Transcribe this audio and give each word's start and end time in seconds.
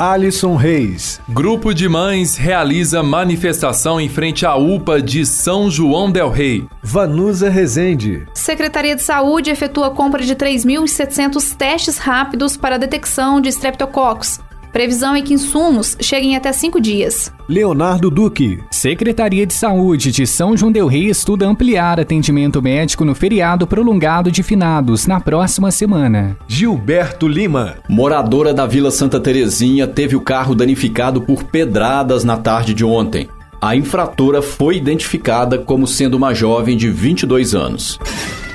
Alisson 0.00 0.56
Reis. 0.56 1.20
Grupo 1.28 1.74
de 1.74 1.86
mães 1.86 2.34
realiza 2.34 3.02
manifestação 3.02 4.00
em 4.00 4.08
frente 4.08 4.46
à 4.46 4.56
UPA 4.56 5.02
de 5.02 5.26
São 5.26 5.70
João 5.70 6.10
del 6.10 6.30
Rei. 6.30 6.66
Vanusa 6.82 7.50
Rezende. 7.50 8.26
Secretaria 8.32 8.96
de 8.96 9.02
Saúde 9.02 9.50
efetua 9.50 9.90
compra 9.90 10.22
de 10.22 10.34
3.700 10.34 11.54
testes 11.54 11.98
rápidos 11.98 12.56
para 12.56 12.78
detecção 12.78 13.42
de 13.42 13.50
streptococcus. 13.50 14.40
Previsão 14.72 15.14
é 15.14 15.22
que 15.22 15.34
insumos 15.34 15.96
cheguem 16.00 16.36
até 16.36 16.52
cinco 16.52 16.80
dias. 16.80 17.32
Leonardo 17.48 18.10
Duque. 18.10 18.60
Secretaria 18.70 19.44
de 19.44 19.52
Saúde 19.52 20.12
de 20.12 20.26
São 20.26 20.56
João 20.56 20.70
Del 20.70 20.86
Rei 20.86 21.06
estuda 21.08 21.46
ampliar 21.46 21.98
atendimento 21.98 22.62
médico 22.62 23.04
no 23.04 23.14
feriado 23.14 23.66
prolongado 23.66 24.30
de 24.30 24.42
finados 24.42 25.06
na 25.06 25.20
próxima 25.20 25.70
semana. 25.70 26.36
Gilberto 26.46 27.26
Lima. 27.26 27.78
Moradora 27.88 28.54
da 28.54 28.66
Vila 28.66 28.90
Santa 28.90 29.18
Terezinha 29.18 29.86
teve 29.86 30.14
o 30.14 30.20
carro 30.20 30.54
danificado 30.54 31.20
por 31.20 31.42
pedradas 31.44 32.22
na 32.22 32.36
tarde 32.36 32.72
de 32.72 32.84
ontem. 32.84 33.28
A 33.60 33.76
infratora 33.76 34.40
foi 34.40 34.76
identificada 34.76 35.58
como 35.58 35.86
sendo 35.86 36.16
uma 36.16 36.32
jovem 36.32 36.76
de 36.76 36.88
22 36.88 37.54
anos. 37.54 37.98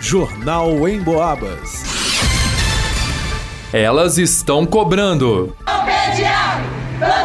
Jornal 0.02 0.88
em 0.88 1.00
Boabas. 1.00 1.84
Elas 3.74 4.18
estão 4.18 4.66
cobrando. 4.66 5.54
Leggiari! 6.06 7.25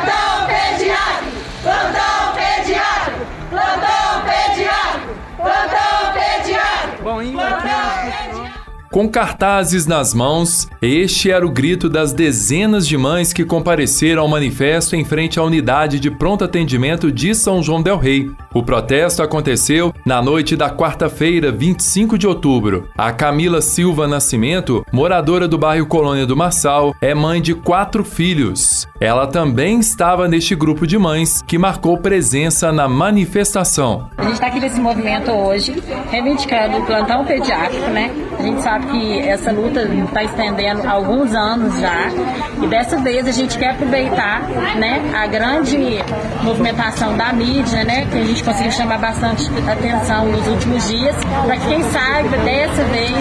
Com 8.91 9.09
cartazes 9.09 9.87
nas 9.87 10.13
mãos, 10.13 10.69
este 10.83 11.31
era 11.31 11.47
o 11.47 11.51
grito 11.51 11.89
das 11.89 12.13
dezenas 12.13 12.89
de 12.89 12.97
mães 12.97 13.33
que 13.33 13.45
compareceram 13.45 14.23
ao 14.23 14.27
manifesto 14.27 14.97
em 14.97 15.05
frente 15.05 15.39
à 15.39 15.45
unidade 15.45 16.01
de 16.01 16.11
pronto 16.11 16.43
atendimento 16.43 17.13
de 17.13 17.33
São 17.33 17.63
João 17.63 17.81
Del 17.81 17.97
Rei. 17.97 18.33
O 18.53 18.65
protesto 18.65 19.23
aconteceu 19.23 19.95
na 20.05 20.21
noite 20.21 20.57
da 20.57 20.69
quarta-feira, 20.69 21.53
25 21.53 22.19
de 22.19 22.27
outubro. 22.27 22.89
A 22.99 23.13
Camila 23.13 23.63
Silva 23.63 24.09
Nascimento, 24.09 24.85
moradora 24.93 25.47
do 25.47 25.57
bairro 25.57 25.87
Colônia 25.87 26.27
do 26.27 26.37
Marçal, 26.37 26.93
é 27.01 27.15
mãe 27.15 27.41
de 27.41 27.55
quatro 27.55 28.03
filhos. 28.03 28.90
Ela 29.01 29.27
também 29.27 29.81
estava 29.81 30.29
neste 30.29 30.55
grupo 30.55 30.87
de 30.87 30.99
mães 30.99 31.41
que 31.47 31.57
marcou 31.57 31.97
presença 31.97 32.71
na 32.71 32.87
manifestação. 32.87 34.11
A 34.19 34.25
gente 34.25 34.35
está 34.35 34.49
aqui 34.49 34.61
nesse 34.61 34.79
movimento 34.79 35.31
hoje, 35.31 35.83
reivindicando 36.11 36.77
o 36.77 36.85
plantão 36.85 37.25
pediátrico, 37.25 37.89
né? 37.93 38.11
A 38.39 38.43
gente 38.43 38.61
sabe 38.61 38.87
que 38.89 39.21
essa 39.21 39.53
luta 39.53 39.85
está 39.85 40.23
estendendo 40.23 40.87
alguns 40.87 41.35
anos 41.35 41.81
já. 41.81 42.11
E 42.63 42.67
dessa 42.67 42.99
vez 42.99 43.27
a 43.27 43.33
gente 43.33 43.57
quer 43.59 43.71
aproveitar 43.71 44.43
né, 44.77 45.01
a 45.15 45.27
grande 45.27 45.79
movimentação 46.43 47.17
da 47.17 47.33
mídia, 47.33 47.83
né? 47.85 48.05
Que 48.05 48.19
a 48.19 48.25
gente 48.25 48.45
conseguiu 48.45 48.73
chamar 48.73 48.99
bastante 48.99 49.51
atenção 49.67 50.27
nos 50.27 50.47
últimos 50.47 50.87
dias, 50.87 51.17
para 51.47 51.57
que 51.57 51.69
quem 51.69 51.83
saiba 51.85 52.37
dessa 52.37 52.85
vez 52.85 53.17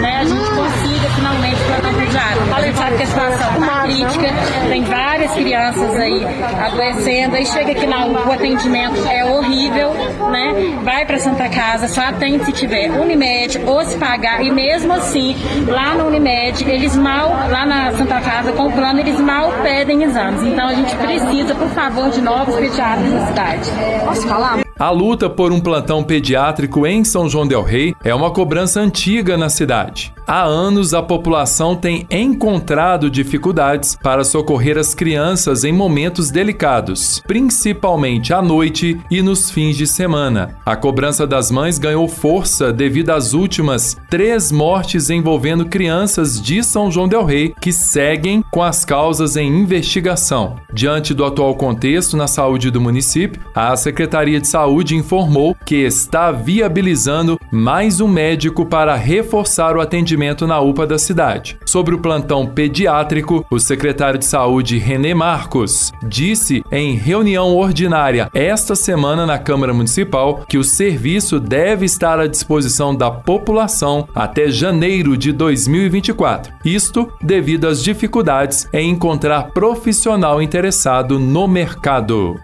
né, 0.00 0.20
a 0.20 0.24
gente 0.24 0.50
consiga 0.52 0.91
finalmente 1.14 1.56
plantão 1.64 1.94
pediátrico. 1.94 2.54
A 2.54 2.60
gente 2.60 2.78
sabe 2.78 2.96
que 2.96 3.02
a 3.02 3.06
situação 3.06 3.60
está 3.60 3.82
crítica, 3.82 4.28
tem 4.68 4.84
várias 4.84 5.32
crianças 5.32 5.96
aí 5.96 6.26
adoecendo, 6.66 7.36
aí 7.36 7.46
chega 7.46 7.72
aqui 7.72 7.86
na 7.86 8.06
UPA, 8.06 8.28
o 8.28 8.32
atendimento 8.32 9.06
é 9.08 9.24
horrível, 9.24 9.92
né? 10.30 10.78
Vai 10.82 11.04
para 11.06 11.18
Santa 11.18 11.48
Casa, 11.48 11.88
só 11.88 12.02
atende 12.02 12.44
se 12.44 12.52
tiver 12.52 12.90
Unimed 12.90 13.60
ou 13.66 13.84
se 13.84 13.96
pagar, 13.96 14.42
e 14.42 14.50
mesmo 14.50 14.92
assim, 14.92 15.36
lá 15.66 15.94
no 15.94 16.06
Unimed, 16.06 16.68
eles 16.68 16.96
mal, 16.96 17.28
lá 17.50 17.66
na 17.66 17.92
Santa 17.92 18.20
Casa, 18.20 18.52
com 18.52 18.66
o 18.66 18.72
plano, 18.72 19.00
eles 19.00 19.18
mal 19.20 19.52
pedem 19.62 20.02
exames. 20.02 20.42
Então 20.42 20.68
a 20.68 20.74
gente 20.74 20.94
precisa, 20.96 21.54
por 21.54 21.68
favor, 21.68 22.10
de 22.10 22.20
novos 22.20 22.56
pediatras 22.56 23.10
na 23.12 23.26
cidade. 23.26 23.70
Posso 24.04 24.26
falar? 24.26 24.71
A 24.82 24.90
luta 24.90 25.30
por 25.30 25.52
um 25.52 25.60
plantão 25.60 26.02
pediátrico 26.02 26.84
em 26.88 27.04
São 27.04 27.28
João 27.28 27.46
Del 27.46 27.62
Rei 27.62 27.94
é 28.02 28.12
uma 28.12 28.32
cobrança 28.32 28.80
antiga 28.80 29.36
na 29.36 29.48
cidade. 29.48 30.12
Há 30.26 30.42
anos 30.42 30.92
a 30.92 31.00
população 31.00 31.76
tem 31.76 32.04
encontrado 32.10 33.08
dificuldades 33.08 33.96
para 34.02 34.24
socorrer 34.24 34.76
as 34.78 34.92
crianças 34.92 35.62
em 35.62 35.72
momentos 35.72 36.30
delicados, 36.30 37.22
principalmente 37.26 38.32
à 38.32 38.42
noite 38.42 39.00
e 39.08 39.22
nos 39.22 39.52
fins 39.52 39.76
de 39.76 39.86
semana. 39.86 40.56
A 40.66 40.74
cobrança 40.74 41.28
das 41.28 41.50
mães 41.50 41.78
ganhou 41.78 42.08
força 42.08 42.72
devido 42.72 43.10
às 43.10 43.34
últimas 43.34 43.96
três 44.10 44.50
mortes 44.50 45.10
envolvendo 45.10 45.66
crianças 45.66 46.40
de 46.40 46.62
São 46.62 46.90
João 46.90 47.06
Del 47.06 47.24
Rei 47.24 47.54
que 47.60 47.72
seguem 47.72 48.42
com 48.50 48.62
as 48.62 48.84
causas 48.84 49.36
em 49.36 49.46
investigação. 49.46 50.56
Diante 50.72 51.14
do 51.14 51.24
atual 51.24 51.54
contexto 51.54 52.16
na 52.16 52.26
saúde 52.26 52.70
do 52.70 52.80
município, 52.80 53.40
a 53.54 53.76
Secretaria 53.76 54.40
de 54.40 54.48
Saúde 54.48 54.71
informou 54.96 55.56
que 55.66 55.76
está 55.76 56.30
viabilizando 56.30 57.38
mais 57.50 58.00
um 58.00 58.08
médico 58.08 58.64
para 58.64 58.94
reforçar 58.94 59.76
o 59.76 59.80
atendimento 59.80 60.46
na 60.46 60.60
UPA 60.60 60.86
da 60.86 60.98
cidade. 60.98 61.58
Sobre 61.66 61.94
o 61.94 61.98
plantão 61.98 62.46
pediátrico, 62.46 63.44
o 63.50 63.58
secretário 63.58 64.18
de 64.18 64.24
Saúde 64.24 64.78
René 64.78 65.12
Marcos 65.12 65.92
disse 66.06 66.64
em 66.72 66.94
reunião 66.94 67.56
ordinária 67.56 68.30
esta 68.32 68.74
semana 68.74 69.26
na 69.26 69.38
Câmara 69.38 69.74
Municipal 69.74 70.44
que 70.48 70.56
o 70.56 70.64
serviço 70.64 71.38
deve 71.38 71.84
estar 71.84 72.18
à 72.18 72.26
disposição 72.26 72.94
da 72.94 73.10
população 73.10 74.08
até 74.14 74.48
janeiro 74.48 75.16
de 75.16 75.32
2024. 75.32 76.52
Isto 76.64 77.12
devido 77.20 77.66
às 77.66 77.82
dificuldades 77.82 78.68
em 78.72 78.90
encontrar 78.90 79.50
profissional 79.50 80.40
interessado 80.40 81.18
no 81.18 81.48
mercado. 81.48 82.40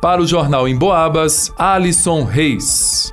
Para 0.00 0.22
o 0.22 0.26
Jornal 0.26 0.66
em 0.66 0.74
Boabas, 0.74 1.52
Alisson 1.58 2.24
Reis. 2.24 3.12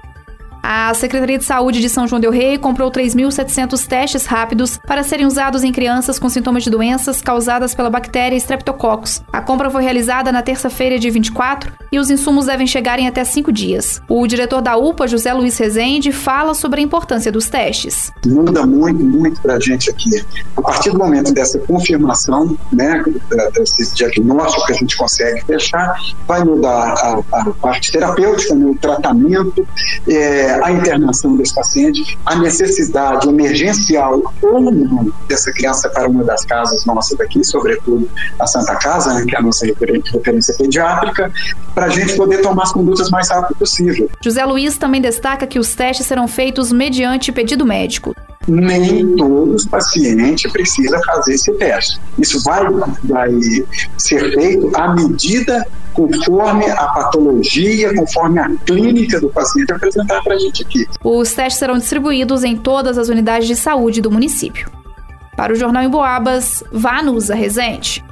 A 0.69 0.93
Secretaria 0.93 1.37
de 1.37 1.45
Saúde 1.45 1.79
de 1.79 1.87
São 1.87 2.05
João 2.05 2.19
del 2.19 2.29
Rei 2.29 2.57
comprou 2.57 2.91
3.700 2.91 3.87
testes 3.87 4.25
rápidos 4.25 4.77
para 4.85 5.01
serem 5.01 5.25
usados 5.25 5.63
em 5.63 5.71
crianças 5.71 6.19
com 6.19 6.27
sintomas 6.27 6.61
de 6.61 6.69
doenças 6.69 7.21
causadas 7.21 7.73
pela 7.73 7.89
bactéria 7.89 8.35
Streptococcus. 8.35 9.21
A 9.31 9.39
compra 9.39 9.69
foi 9.69 9.81
realizada 9.81 10.29
na 10.29 10.41
terça-feira, 10.41 10.99
dia 10.99 11.09
24, 11.09 11.71
e 11.89 11.97
os 11.97 12.09
insumos 12.09 12.47
devem 12.47 12.67
chegar 12.67 12.99
em 12.99 13.07
até 13.07 13.23
cinco 13.23 13.49
dias. 13.49 14.01
O 14.09 14.27
diretor 14.27 14.61
da 14.61 14.75
UPA, 14.75 15.07
José 15.07 15.31
Luiz 15.31 15.57
Rezende, 15.57 16.11
fala 16.11 16.53
sobre 16.53 16.81
a 16.81 16.83
importância 16.83 17.31
dos 17.31 17.47
testes. 17.47 18.11
Muda 18.25 18.65
muito, 18.65 19.01
muito 19.01 19.39
para 19.39 19.53
a 19.53 19.59
gente 19.61 19.89
aqui. 19.89 20.21
A 20.57 20.61
partir 20.61 20.91
do 20.91 20.97
momento 20.97 21.33
dessa 21.33 21.59
confirmação, 21.59 22.57
né, 22.73 23.05
desse 23.53 23.95
diagnóstico 23.95 24.65
que 24.65 24.73
a 24.73 24.75
gente 24.75 24.97
consegue 24.97 25.45
fechar, 25.45 25.95
vai 26.27 26.43
mudar 26.43 26.93
a, 26.93 27.21
a 27.31 27.51
parte 27.51 27.89
terapêutica, 27.89 28.53
né, 28.53 28.65
o 28.65 28.75
tratamento, 28.75 29.65
é, 30.09 30.56
a 30.63 30.71
internação 30.71 31.35
desse 31.35 31.53
paciente, 31.53 32.17
a 32.25 32.35
necessidade 32.35 33.27
emergencial 33.27 34.33
ou 34.41 34.61
não 34.61 35.11
dessa 35.27 35.51
criança 35.51 35.89
para 35.89 36.07
uma 36.07 36.23
das 36.23 36.45
casas 36.45 36.85
nossas 36.85 37.17
daqui, 37.17 37.43
sobretudo 37.43 38.09
a 38.39 38.47
Santa 38.47 38.75
Casa, 38.75 39.13
né, 39.13 39.25
que 39.25 39.35
é 39.35 39.39
a 39.39 39.41
nossa 39.41 39.65
referência 39.65 40.55
pediátrica, 40.57 41.31
para 41.73 41.85
a 41.85 41.89
gente 41.89 42.15
poder 42.15 42.41
tomar 42.41 42.63
as 42.63 42.71
condutas 42.71 43.09
mais 43.09 43.29
rápido 43.29 43.57
possível. 43.57 44.09
José 44.21 44.45
Luiz 44.45 44.77
também 44.77 45.01
destaca 45.01 45.47
que 45.47 45.59
os 45.59 45.73
testes 45.73 46.05
serão 46.05 46.27
feitos 46.27 46.71
mediante 46.71 47.31
pedido 47.31 47.65
médico 47.65 48.15
nem 48.47 49.15
todos 49.17 49.63
os 49.63 49.65
pacientes 49.65 50.49
precisam 50.51 51.01
fazer 51.03 51.33
esse 51.33 51.51
teste. 51.55 51.99
Isso 52.17 52.41
vai, 52.43 52.63
vai 53.03 53.31
ser 53.97 54.33
feito 54.33 54.71
à 54.75 54.95
medida 54.95 55.67
conforme 55.97 56.65
a 56.69 56.85
patologia, 56.89 57.93
conforme 57.95 58.39
a 58.39 58.49
clínica 58.65 59.19
do 59.19 59.29
paciente 59.29 59.73
apresentar 59.73 60.21
para 60.21 60.35
a 60.35 60.37
gente 60.37 60.61
aqui. 60.61 60.85
Os 61.03 61.33
testes 61.33 61.57
serão 61.57 61.75
distribuídos 61.75 62.43
em 62.43 62.55
todas 62.55 62.99
as 62.99 63.09
unidades 63.09 63.47
de 63.47 63.55
saúde 63.55 63.99
do 63.99 64.11
município. 64.11 64.69
Para 65.35 65.53
o 65.53 65.55
Jornal 65.55 65.83
em 65.83 65.89
Boabas, 65.89 66.63
Vanusa 66.71 67.33
Rezende. 67.33 68.05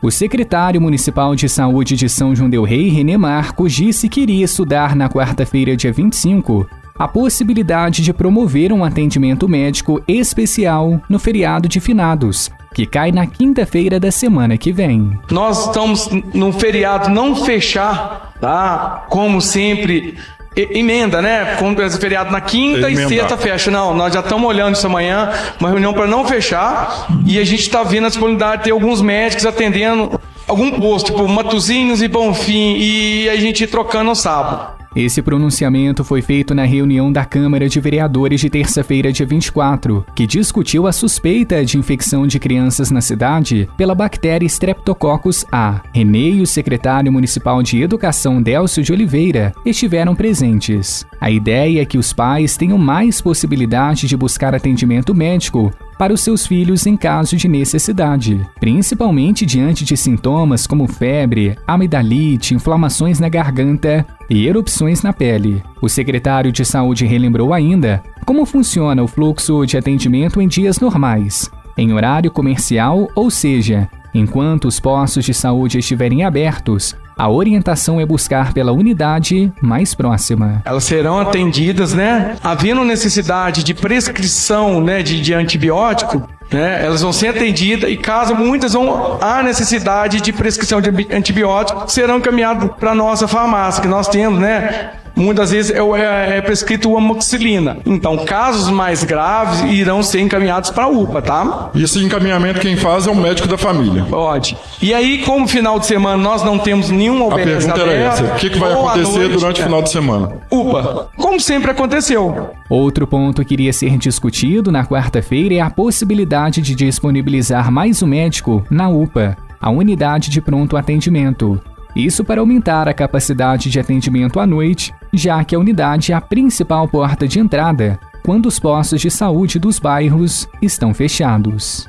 O 0.00 0.12
secretário 0.12 0.80
municipal 0.80 1.34
de 1.34 1.48
saúde 1.48 1.96
de 1.96 2.08
São 2.08 2.34
João 2.36 2.48
del 2.48 2.62
Rei, 2.62 2.88
René 2.88 3.16
Marcos, 3.16 3.72
disse 3.72 4.08
que 4.08 4.20
iria 4.20 4.44
estudar 4.44 4.94
na 4.94 5.08
quarta-feira, 5.08 5.76
dia 5.76 5.92
25, 5.92 6.68
a 6.96 7.08
possibilidade 7.08 8.00
de 8.00 8.12
promover 8.12 8.72
um 8.72 8.84
atendimento 8.84 9.48
médico 9.48 10.00
especial 10.06 11.02
no 11.08 11.18
feriado 11.18 11.68
de 11.68 11.80
finados, 11.80 12.48
que 12.74 12.86
cai 12.86 13.10
na 13.10 13.26
quinta-feira 13.26 13.98
da 13.98 14.10
semana 14.10 14.56
que 14.56 14.72
vem. 14.72 15.18
Nós 15.30 15.66
estamos 15.66 16.08
no 16.34 16.52
feriado 16.52 17.10
não 17.10 17.34
fechar, 17.34 18.32
tá? 18.40 19.06
Como 19.08 19.40
sempre 19.40 20.16
emenda, 20.56 21.22
né? 21.22 21.56
Quando 21.58 21.82
é 21.82 21.90
feriado 21.90 22.30
na 22.30 22.40
quinta 22.40 22.90
e 22.90 22.96
sexta 23.08 23.36
fecha. 23.36 23.70
Não, 23.70 23.94
nós 23.94 24.12
já 24.12 24.20
estamos 24.20 24.48
olhando 24.48 24.74
isso 24.74 24.86
amanhã, 24.86 25.30
uma 25.60 25.68
reunião 25.68 25.92
para 25.92 26.06
não 26.06 26.24
fechar, 26.24 27.06
e 27.24 27.38
a 27.38 27.44
gente 27.44 27.60
está 27.60 27.82
vendo 27.82 28.06
a 28.06 28.08
disponibilidade 28.08 28.58
de 28.58 28.64
ter 28.64 28.70
alguns 28.72 29.00
médicos 29.00 29.46
atendendo 29.46 30.20
algum 30.46 30.70
posto, 30.80 31.12
tipo 31.12 31.28
Matuzinhos 31.28 32.02
e 32.02 32.08
Bonfim, 32.08 32.76
e 32.78 33.28
a 33.28 33.36
gente 33.36 33.66
trocando 33.66 34.06
no 34.06 34.16
sábado. 34.16 34.77
Esse 34.98 35.22
pronunciamento 35.22 36.02
foi 36.02 36.20
feito 36.20 36.56
na 36.56 36.64
reunião 36.64 37.12
da 37.12 37.24
Câmara 37.24 37.68
de 37.68 37.78
Vereadores 37.78 38.40
de 38.40 38.50
terça-feira, 38.50 39.12
dia 39.12 39.24
24, 39.24 40.04
que 40.12 40.26
discutiu 40.26 40.88
a 40.88 40.92
suspeita 40.92 41.64
de 41.64 41.78
infecção 41.78 42.26
de 42.26 42.40
crianças 42.40 42.90
na 42.90 43.00
cidade 43.00 43.68
pela 43.76 43.94
bactéria 43.94 44.44
Streptococcus 44.44 45.46
A. 45.52 45.82
Renê 45.94 46.32
e 46.32 46.42
o 46.42 46.46
secretário 46.48 47.12
municipal 47.12 47.62
de 47.62 47.80
Educação 47.80 48.42
Délcio 48.42 48.82
de 48.82 48.92
Oliveira 48.92 49.52
estiveram 49.64 50.16
presentes. 50.16 51.06
A 51.20 51.30
ideia 51.30 51.82
é 51.82 51.84
que 51.84 51.96
os 51.96 52.12
pais 52.12 52.56
tenham 52.56 52.76
mais 52.76 53.20
possibilidade 53.20 54.08
de 54.08 54.16
buscar 54.16 54.52
atendimento 54.52 55.14
médico 55.14 55.72
para 55.98 56.14
os 56.14 56.20
seus 56.20 56.46
filhos 56.46 56.86
em 56.86 56.96
caso 56.96 57.36
de 57.36 57.48
necessidade, 57.48 58.46
principalmente 58.60 59.44
diante 59.44 59.84
de 59.84 59.96
sintomas 59.96 60.66
como 60.66 60.86
febre, 60.86 61.58
amidalite, 61.66 62.54
inflamações 62.54 63.18
na 63.18 63.28
garganta 63.28 64.06
e 64.30 64.46
erupções 64.46 65.02
na 65.02 65.12
pele. 65.12 65.62
O 65.82 65.88
secretário 65.88 66.52
de 66.52 66.64
Saúde 66.64 67.04
relembrou 67.04 67.52
ainda 67.52 68.02
como 68.24 68.46
funciona 68.46 69.02
o 69.02 69.08
fluxo 69.08 69.66
de 69.66 69.76
atendimento 69.76 70.40
em 70.40 70.46
dias 70.46 70.78
normais, 70.78 71.50
em 71.76 71.92
horário 71.92 72.30
comercial, 72.30 73.08
ou 73.14 73.30
seja, 73.30 73.88
enquanto 74.14 74.66
os 74.66 74.78
postos 74.78 75.24
de 75.24 75.32
saúde 75.34 75.78
estiverem 75.78 76.24
abertos, 76.24 76.94
a 77.18 77.28
orientação 77.28 78.00
é 78.00 78.06
buscar 78.06 78.52
pela 78.52 78.70
unidade 78.70 79.52
mais 79.60 79.92
próxima. 79.92 80.62
Elas 80.64 80.84
serão 80.84 81.18
atendidas, 81.18 81.92
né? 81.92 82.36
Havendo 82.42 82.84
necessidade 82.84 83.64
de 83.64 83.74
prescrição, 83.74 84.80
né, 84.80 85.02
de, 85.02 85.20
de 85.20 85.34
antibiótico, 85.34 86.28
né, 86.52 86.84
elas 86.84 87.02
vão 87.02 87.12
ser 87.12 87.28
atendidas 87.28 87.90
e 87.90 87.96
caso 87.96 88.34
muitas 88.34 88.72
vão 88.72 89.18
há 89.20 89.42
necessidade 89.42 90.20
de 90.20 90.32
prescrição 90.32 90.80
de 90.80 90.88
antibiótico, 91.12 91.90
serão 91.90 92.18
encaminhadas 92.18 92.70
para 92.78 92.94
nossa 92.94 93.28
farmácia, 93.28 93.82
que 93.82 93.88
nós 93.88 94.08
temos, 94.08 94.38
né, 94.38 94.92
muitas 95.18 95.50
vezes 95.50 95.70
é, 95.70 95.78
é, 95.78 96.38
é 96.38 96.40
prescrito 96.40 96.96
amoxicilina. 96.96 97.78
Então, 97.84 98.24
casos 98.24 98.70
mais 98.70 99.04
graves 99.04 99.60
irão 99.70 100.02
ser 100.02 100.20
encaminhados 100.20 100.70
para 100.70 100.84
a 100.84 100.88
UPA, 100.88 101.20
tá? 101.20 101.70
E 101.74 101.82
esse 101.82 102.02
encaminhamento 102.02 102.60
quem 102.60 102.76
faz 102.76 103.06
é 103.06 103.10
o 103.10 103.14
médico 103.14 103.48
da 103.48 103.58
família. 103.58 104.04
Pode. 104.08 104.56
E 104.80 104.94
aí, 104.94 105.18
como 105.24 105.46
final 105.46 105.78
de 105.78 105.86
semana 105.86 106.16
nós 106.16 106.42
não 106.42 106.58
temos 106.58 106.90
nenhuma 106.90 107.26
A 107.32 107.34
pergunta 107.34 107.80
era 107.80 107.92
essa: 107.92 108.24
o 108.24 108.34
que, 108.36 108.50
que 108.50 108.58
vai 108.58 108.72
acontecer 108.72 109.18
noite, 109.18 109.32
durante 109.32 109.60
o 109.60 109.64
final 109.64 109.82
de 109.82 109.90
semana? 109.90 110.32
UPA, 110.50 111.08
como 111.16 111.40
sempre 111.40 111.70
aconteceu. 111.70 112.50
Outro 112.70 113.06
ponto 113.06 113.44
que 113.44 113.54
iria 113.54 113.72
ser 113.72 113.96
discutido 113.96 114.70
na 114.70 114.84
quarta-feira 114.84 115.54
é 115.54 115.60
a 115.60 115.70
possibilidade 115.70 116.60
de 116.60 116.74
disponibilizar 116.74 117.70
mais 117.70 118.02
um 118.02 118.06
médico 118.06 118.64
na 118.70 118.88
UPA, 118.88 119.36
a 119.60 119.70
unidade 119.70 120.30
de 120.30 120.40
pronto 120.40 120.76
atendimento. 120.76 121.60
Isso 121.98 122.22
para 122.22 122.40
aumentar 122.40 122.86
a 122.86 122.94
capacidade 122.94 123.68
de 123.68 123.80
atendimento 123.80 124.38
à 124.38 124.46
noite, 124.46 124.94
já 125.12 125.42
que 125.42 125.56
a 125.56 125.58
unidade 125.58 126.12
é 126.12 126.14
a 126.14 126.20
principal 126.20 126.86
porta 126.86 127.26
de 127.26 127.40
entrada 127.40 127.98
quando 128.24 128.46
os 128.46 128.60
postos 128.60 129.00
de 129.00 129.10
saúde 129.10 129.58
dos 129.58 129.80
bairros 129.80 130.48
estão 130.62 130.94
fechados. 130.94 131.88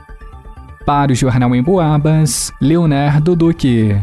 Para 0.83 1.11
o 1.11 1.15
Jornal 1.15 1.53
em 1.55 1.61
Boabas, 1.61 2.51
Leonardo 2.59 3.35
Duque. 3.35 3.95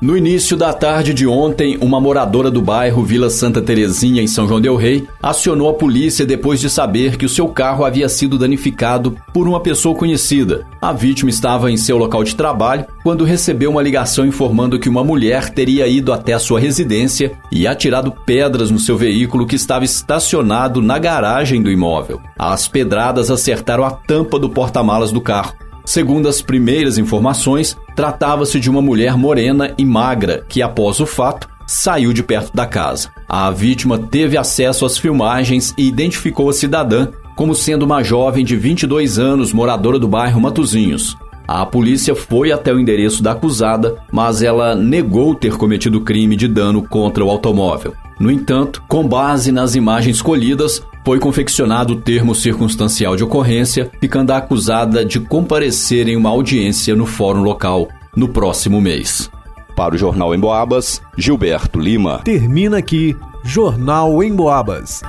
No 0.00 0.16
início 0.16 0.56
da 0.56 0.72
tarde 0.72 1.12
de 1.12 1.26
ontem, 1.26 1.76
uma 1.78 2.00
moradora 2.00 2.50
do 2.50 2.62
bairro 2.62 3.04
Vila 3.04 3.28
Santa 3.28 3.60
Terezinha, 3.60 4.22
em 4.22 4.26
São 4.26 4.48
João 4.48 4.58
del 4.58 4.74
Rei, 4.74 5.06
acionou 5.22 5.68
a 5.68 5.74
polícia 5.74 6.24
depois 6.24 6.58
de 6.58 6.70
saber 6.70 7.18
que 7.18 7.26
o 7.26 7.28
seu 7.28 7.46
carro 7.48 7.84
havia 7.84 8.08
sido 8.08 8.38
danificado 8.38 9.14
por 9.30 9.46
uma 9.46 9.60
pessoa 9.60 9.94
conhecida. 9.94 10.66
A 10.80 10.90
vítima 10.90 11.28
estava 11.28 11.70
em 11.70 11.76
seu 11.76 11.98
local 11.98 12.24
de 12.24 12.34
trabalho 12.34 12.86
quando 13.02 13.24
recebeu 13.24 13.70
uma 13.70 13.82
ligação 13.82 14.24
informando 14.24 14.78
que 14.78 14.88
uma 14.88 15.04
mulher 15.04 15.50
teria 15.50 15.86
ido 15.86 16.14
até 16.14 16.32
a 16.32 16.38
sua 16.38 16.58
residência 16.58 17.32
e 17.52 17.66
atirado 17.66 18.10
pedras 18.10 18.70
no 18.70 18.78
seu 18.78 18.96
veículo 18.96 19.46
que 19.46 19.56
estava 19.56 19.84
estacionado 19.84 20.80
na 20.80 20.98
garagem 20.98 21.60
do 21.60 21.70
imóvel. 21.70 22.22
As 22.38 22.66
pedradas 22.66 23.30
acertaram 23.30 23.84
a 23.84 23.90
tampa 23.90 24.38
do 24.38 24.48
porta-malas 24.48 25.12
do 25.12 25.20
carro. 25.20 25.52
Segundo 25.90 26.28
as 26.28 26.40
primeiras 26.40 26.98
informações, 26.98 27.76
tratava-se 27.96 28.60
de 28.60 28.70
uma 28.70 28.80
mulher 28.80 29.16
morena 29.16 29.74
e 29.76 29.84
magra 29.84 30.46
que, 30.48 30.62
após 30.62 31.00
o 31.00 31.04
fato, 31.04 31.48
saiu 31.66 32.12
de 32.12 32.22
perto 32.22 32.54
da 32.54 32.64
casa. 32.64 33.08
A 33.28 33.50
vítima 33.50 33.98
teve 33.98 34.38
acesso 34.38 34.86
às 34.86 34.96
filmagens 34.96 35.74
e 35.76 35.88
identificou 35.88 36.48
a 36.48 36.52
cidadã 36.52 37.08
como 37.34 37.56
sendo 37.56 37.82
uma 37.82 38.04
jovem 38.04 38.44
de 38.44 38.54
22 38.54 39.18
anos, 39.18 39.52
moradora 39.52 39.98
do 39.98 40.06
bairro 40.06 40.40
Matuzinhos. 40.40 41.16
A 41.48 41.66
polícia 41.66 42.14
foi 42.14 42.52
até 42.52 42.72
o 42.72 42.78
endereço 42.78 43.20
da 43.20 43.32
acusada, 43.32 43.96
mas 44.12 44.42
ela 44.42 44.76
negou 44.76 45.34
ter 45.34 45.56
cometido 45.56 46.02
crime 46.02 46.36
de 46.36 46.46
dano 46.46 46.86
contra 46.86 47.24
o 47.24 47.30
automóvel. 47.30 47.94
No 48.20 48.30
entanto, 48.30 48.80
com 48.86 49.08
base 49.08 49.50
nas 49.50 49.74
imagens 49.74 50.22
colhidas, 50.22 50.80
foi 51.04 51.18
confeccionado 51.18 51.94
o 51.94 51.96
termo 51.96 52.34
circunstancial 52.34 53.16
de 53.16 53.24
ocorrência, 53.24 53.90
ficando 54.00 54.32
a 54.32 54.38
acusada 54.38 55.04
de 55.04 55.20
comparecer 55.20 56.08
em 56.08 56.16
uma 56.16 56.30
audiência 56.30 56.94
no 56.94 57.06
fórum 57.06 57.42
local 57.42 57.88
no 58.16 58.28
próximo 58.28 58.80
mês. 58.80 59.30
Para 59.76 59.94
o 59.94 59.98
Jornal 59.98 60.34
em 60.34 60.38
Boabas, 60.38 61.00
Gilberto 61.16 61.78
Lima. 61.78 62.20
Termina 62.24 62.78
aqui 62.78 63.16
Jornal 63.42 64.22
em 64.22 64.34
Boabas. 64.34 65.02